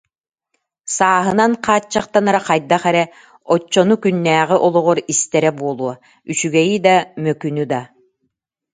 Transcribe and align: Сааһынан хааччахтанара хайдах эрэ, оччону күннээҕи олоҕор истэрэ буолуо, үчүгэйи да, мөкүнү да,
Сааһынан 0.95 1.51
хааччахтанара 1.65 2.39
хайдах 2.47 2.83
эрэ, 2.89 3.03
оччону 3.53 3.95
күннээҕи 4.03 4.57
олоҕор 4.67 4.97
истэрэ 5.11 5.51
буолуо, 5.59 5.93
үчүгэйи 6.31 6.77
да, 6.85 6.95
мөкүнү 7.23 7.63
да, 7.71 7.81